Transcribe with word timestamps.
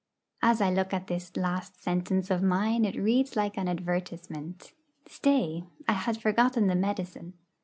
As 0.41 0.61
I 0.61 0.71
look 0.71 0.95
at 0.95 1.05
this 1.05 1.37
last 1.37 1.79
sentence 1.79 2.31
of 2.31 2.41
mine 2.41 2.85
it 2.85 2.95
reads 2.95 3.35
like 3.35 3.55
an 3.55 3.67
advertisement. 3.67 4.73
Stay 5.07 5.65
I 5.87 5.93
had 5.93 6.19
forgotten 6.19 6.65
the 6.65 6.73
medicine. 6.73 7.33